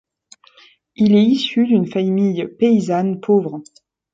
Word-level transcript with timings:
Il 0.95 1.13
est 1.13 1.21
issu 1.21 1.67
d'une 1.67 1.85
famille 1.85 2.43
paysanne 2.57 3.19
pauvre. 3.19 3.61